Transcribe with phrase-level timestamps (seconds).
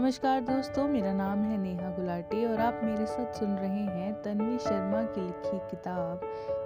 [0.00, 4.58] नमस्कार दोस्तों, मेरा नाम है नेहा गुलाटी और आप मेरे साथ सुन रहे हैं तन्वी
[4.58, 6.20] शर्मा की लिखी किताब,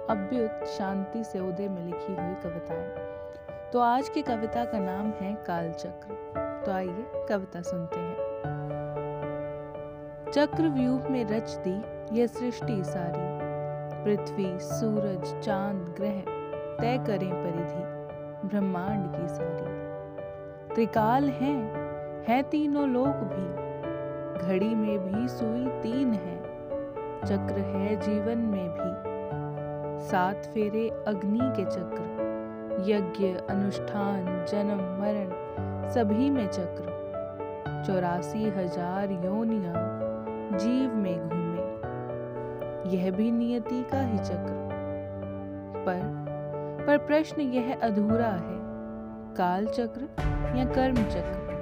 [0.09, 2.87] अभ्युत शांति से उदय में लिखी हुई कविताएँ।
[3.71, 6.13] तो आज की कविता का नाम है कालचक्र।
[6.65, 8.15] तो आइए कविता सुनते हैं।
[10.31, 11.83] चक्र व्यूह में रच दी
[12.19, 13.45] यह सृष्टि सारी।
[14.03, 16.21] पृथ्वी, सूरज, चाँद, ग्रह
[16.81, 17.83] तय करें परिधि,
[18.47, 19.75] ब्रह्मांड की सारी।
[20.75, 21.84] त्रिकाल हैं
[22.27, 26.37] है तीनों लोक भी। घड़ी में भी सुई तीन है,
[27.25, 35.29] चक्र है जीवन में भी। सात फेरे अग्नि के चक्र, यज्ञ, अनुष्ठान, जन्म, मरण,
[35.91, 36.93] सभी में चक्र।
[37.87, 39.73] चौरासी हज़ार योनिया
[40.57, 44.63] जीव में घूमे। यह भी नियति का ही चक्र।
[45.87, 46.23] पर
[46.87, 48.59] पर प्रश्न यह अधूरा है
[49.35, 50.01] काल चक्र
[50.57, 51.54] या कर्म चक्र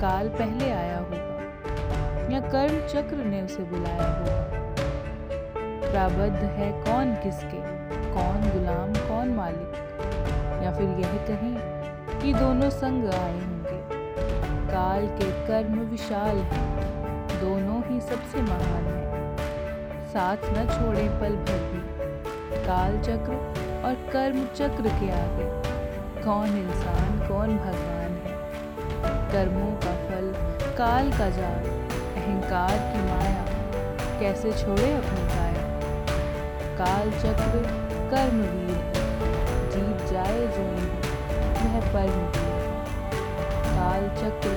[0.00, 4.48] काल पहले आया होगा, या कर्म चक्र ने उसे बुलाया होगा।
[5.90, 7.60] प्राबद्ध है कौन किसके,
[8.12, 9.72] कौन गुलाम, कौन मालिक?
[10.64, 11.54] या फिर यह कहें
[12.20, 13.78] कि दोनों संग आए होंगे।
[14.66, 16.68] काल के कर्म विशाल हैं,
[17.40, 19.36] दोनों ही सबसे महान हैं।
[20.06, 21.82] साथ न छोड़े पल भर भी,
[22.66, 23.34] काल चक्र
[23.84, 25.48] और कर्म चक्र के आगे।
[26.22, 28.09] कौन इंसान, कौन भगवान
[29.32, 30.24] कर्मों का फल,
[30.78, 31.66] काल का जाल,
[32.16, 33.44] अहंकार की माया,
[34.20, 35.62] कैसे छोड़े अपनी काया?
[36.78, 37.60] काल चक्र
[38.10, 38.80] कर्म वीर
[39.72, 40.64] जीत जाए जो
[41.60, 42.26] वह परम
[43.68, 44.56] काल चक्र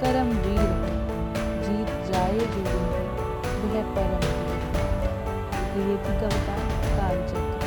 [0.00, 0.70] कर्म वीर
[1.66, 2.78] जीत जाए जो
[3.64, 4.22] वह परम
[5.74, 6.56] वीर कविता
[6.96, 7.63] काल चक्र।